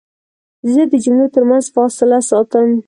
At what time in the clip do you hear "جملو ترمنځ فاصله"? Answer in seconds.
1.03-2.19